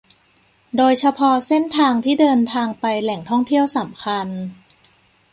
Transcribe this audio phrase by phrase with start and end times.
[0.77, 4.27] โดยเฉพาะเส้นทางที่เดินทางไปแหล่งท่องเที่ยวสำคัญ